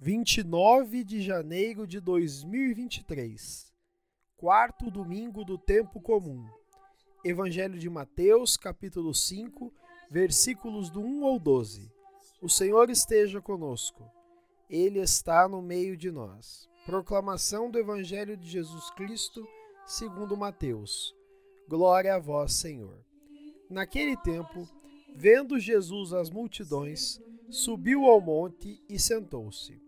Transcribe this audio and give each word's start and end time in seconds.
29 0.00 1.02
de 1.02 1.20
janeiro 1.20 1.84
de 1.84 1.98
2023, 1.98 3.72
quarto 4.36 4.92
domingo 4.92 5.44
do 5.44 5.58
tempo 5.58 6.00
comum. 6.00 6.46
Evangelho 7.24 7.76
de 7.76 7.90
Mateus, 7.90 8.56
capítulo 8.56 9.12
5, 9.12 9.74
versículos 10.08 10.88
do 10.88 11.00
1 11.00 11.26
ao 11.26 11.36
12. 11.40 11.90
O 12.40 12.48
Senhor 12.48 12.88
esteja 12.90 13.40
conosco. 13.42 14.08
Ele 14.70 15.00
está 15.00 15.48
no 15.48 15.60
meio 15.60 15.96
de 15.96 16.12
nós. 16.12 16.68
Proclamação 16.86 17.68
do 17.68 17.76
Evangelho 17.76 18.36
de 18.36 18.48
Jesus 18.48 18.90
Cristo, 18.90 19.44
segundo 19.84 20.36
Mateus. 20.36 21.12
Glória 21.68 22.14
a 22.14 22.20
vós, 22.20 22.52
Senhor. 22.52 23.04
Naquele 23.68 24.16
tempo, 24.16 24.68
vendo 25.16 25.58
Jesus 25.58 26.12
as 26.12 26.30
multidões, 26.30 27.20
subiu 27.50 28.04
ao 28.04 28.20
monte 28.20 28.80
e 28.88 28.96
sentou-se. 28.96 29.87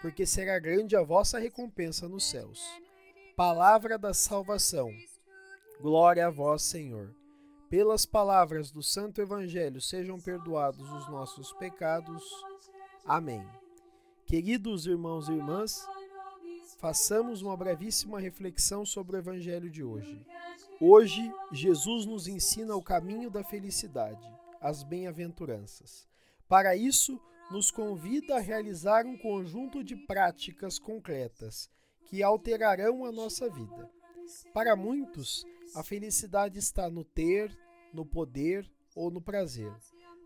porque 0.00 0.26
será 0.26 0.58
grande 0.58 0.96
a 0.96 1.02
vossa 1.02 1.38
recompensa 1.38 2.08
nos 2.08 2.28
céus. 2.28 2.62
Palavra 3.36 3.98
da 3.98 4.14
salvação. 4.14 4.90
Glória 5.80 6.26
a 6.26 6.30
vós, 6.30 6.62
Senhor. 6.62 7.14
Pelas 7.68 8.06
palavras 8.06 8.70
do 8.70 8.82
Santo 8.82 9.20
Evangelho 9.20 9.80
sejam 9.80 10.20
perdoados 10.20 10.90
os 10.92 11.08
nossos 11.08 11.52
pecados. 11.54 12.22
Amém. 13.04 13.46
Queridos 14.24 14.86
irmãos 14.86 15.28
e 15.28 15.32
irmãs, 15.32 15.86
façamos 16.78 17.42
uma 17.42 17.56
brevíssima 17.56 18.20
reflexão 18.20 18.86
sobre 18.86 19.16
o 19.16 19.18
Evangelho 19.18 19.68
de 19.68 19.82
hoje. 19.82 20.24
Hoje, 20.80 21.32
Jesus 21.52 22.06
nos 22.06 22.28
ensina 22.28 22.76
o 22.76 22.82
caminho 22.82 23.30
da 23.30 23.42
felicidade, 23.42 24.26
as 24.60 24.82
bem-aventuranças. 24.82 26.06
Para 26.48 26.76
isso, 26.76 27.20
nos 27.50 27.70
convida 27.70 28.36
a 28.36 28.40
realizar 28.40 29.06
um 29.06 29.16
conjunto 29.16 29.82
de 29.82 29.96
práticas 29.96 30.78
concretas 30.78 31.70
que 32.04 32.22
alterarão 32.22 33.04
a 33.04 33.12
nossa 33.12 33.48
vida. 33.48 33.88
Para 34.52 34.74
muitos, 34.74 35.44
a 35.74 35.82
felicidade 35.82 36.58
está 36.58 36.90
no 36.90 37.04
ter, 37.04 37.56
no 37.92 38.04
poder 38.04 38.68
ou 38.94 39.10
no 39.10 39.20
prazer. 39.20 39.72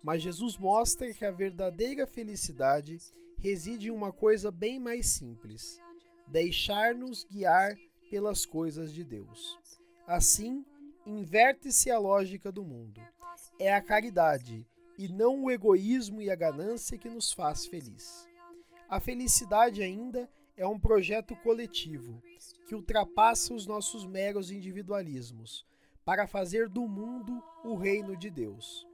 Mas 0.03 0.23
Jesus 0.23 0.57
mostra 0.57 1.13
que 1.13 1.25
a 1.25 1.31
verdadeira 1.31 2.07
felicidade 2.07 2.99
reside 3.39 3.89
em 3.89 3.91
uma 3.91 4.13
coisa 4.13 4.51
bem 4.51 4.79
mais 4.79 5.07
simples: 5.09 5.79
deixar-nos 6.27 7.25
guiar 7.25 7.77
pelas 8.11 8.47
coisas 8.47 8.93
de 8.93 9.05
Deus. 9.05 9.59
Assim, 10.07 10.65
inverte-se 11.07 11.91
a 11.91 11.99
lógica 11.99 12.51
do 12.51 12.65
mundo. 12.65 13.01
É 13.59 13.73
a 13.75 13.81
caridade 13.81 14.67
e 15.01 15.09
não 15.09 15.45
o 15.45 15.51
egoísmo 15.51 16.21
e 16.21 16.31
a 16.31 16.37
ganância 16.37 16.99
que 16.99 17.09
nos 17.09 17.33
faz 17.33 17.65
feliz. 17.65 18.29
A 18.87 19.01
felicidade 19.01 19.83
ainda 19.83 20.29
é 20.55 20.67
um 20.67 20.79
projeto 20.79 21.35
coletivo 21.37 22.23
que 22.69 22.75
ultrapassa 22.75 23.55
os 23.55 23.67
nossos 23.67 24.05
meros 24.05 24.51
individualismos 24.51 25.65
para 26.05 26.27
fazer 26.27 26.69
do 26.69 26.87
mundo 26.87 27.43
o 27.65 27.77
reino 27.77 28.15
de 28.15 28.29
Deus. 28.29 28.87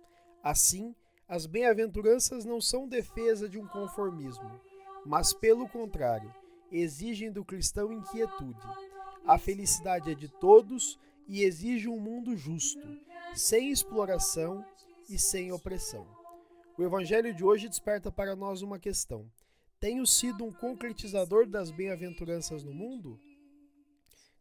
Assim, 0.45 0.95
as 1.27 1.45
bem-aventuranças 1.45 2.45
não 2.45 2.61
são 2.61 2.87
defesa 2.87 3.49
de 3.49 3.59
um 3.59 3.67
conformismo, 3.67 4.61
mas, 5.05 5.35
pelo 5.35 5.69
contrário, 5.69 6.33
exigem 6.71 7.33
do 7.33 7.45
cristão 7.45 7.93
inquietude. 7.93 8.69
A 9.27 9.39
felicidade 9.39 10.13
é 10.13 10.15
de 10.15 10.29
todos 10.29 11.01
e 11.27 11.43
exige 11.43 11.89
um 11.89 11.99
mundo 11.99 12.37
justo, 12.37 12.87
sem 13.35 13.73
exploração 13.73 14.65
e 15.09 15.19
sem 15.19 15.53
opressão. 15.53 16.07
O 16.77 16.83
Evangelho 16.83 17.35
de 17.35 17.45
hoje 17.45 17.69
desperta 17.69 18.13
para 18.13 18.37
nós 18.37 18.63
uma 18.63 18.79
questão: 18.79 19.31
tenho 19.79 20.07
sido 20.07 20.45
um 20.45 20.53
concretizador 20.53 21.47
das 21.47 21.71
bem-aventuranças 21.71 22.63
no 22.63 22.75
mundo? 22.75 23.19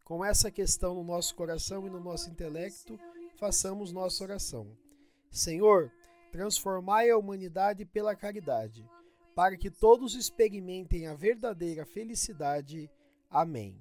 Com 0.04 0.24
essa 0.24 0.50
questão 0.50 0.94
no 0.94 1.02
nosso 1.02 1.34
coração 1.34 1.86
e 1.86 1.90
no 1.90 2.00
nosso 2.00 2.30
intelecto, 2.30 2.98
façamos 3.36 3.92
nossa 3.92 4.22
oração. 4.24 4.76
Senhor, 5.30 5.92
transformai 6.30 7.10
a 7.10 7.18
humanidade 7.18 7.84
pela 7.84 8.14
caridade, 8.14 8.88
para 9.34 9.56
que 9.56 9.70
todos 9.70 10.14
experimentem 10.14 11.06
a 11.06 11.14
verdadeira 11.14 11.84
felicidade. 11.84 12.90
Amém. 13.28 13.80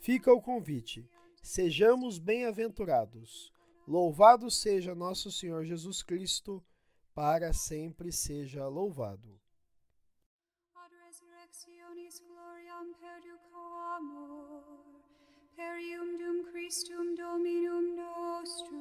Fica 0.00 0.32
o 0.32 0.42
convite. 0.42 1.08
Sejamos 1.42 2.18
bem-aventurados. 2.18 3.52
Louvado 3.90 4.48
seja 4.52 4.94
nosso 4.94 5.32
Senhor 5.32 5.64
Jesus 5.64 6.00
Cristo, 6.00 6.64
para 7.12 7.52
sempre 7.52 8.12
seja 8.12 8.68
louvado. 8.68 9.36
Ad 10.76 10.94
resurrectionis 10.94 12.20
gloriam 12.20 12.94
perduco 13.00 13.58
amor, 13.96 14.62
perium 15.56 16.16
dum 16.16 16.52
Christum 16.52 17.16
dominum 17.16 17.96
nostrum. 17.96 18.79